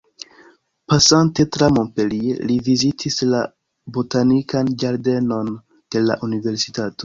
Pasante 0.91 1.45
tra 1.57 1.67
Montpellier, 1.75 2.39
li 2.53 2.57
vizitis 2.69 3.19
la 3.35 3.43
botanikan 3.99 4.75
ĝardenon 4.85 5.55
de 5.97 6.07
la 6.11 6.21
Universitato. 6.31 6.97